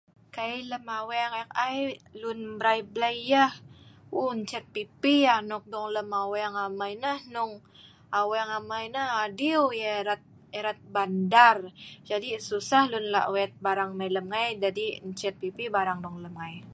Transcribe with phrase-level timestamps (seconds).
[0.35, 1.77] kai lem aweng ek ai
[2.21, 3.53] lun mrai blei yeh
[4.19, 7.53] uii ncet pi pi anok dong lem aweng amei nah hnung
[8.19, 10.23] aweng amai nah adiu yeh erat
[10.59, 11.57] erat bandar
[12.09, 16.17] jadi susah lun lak wet barang mei lem ngai jadi ncet pi pi barang dong
[16.23, 16.55] lem ngai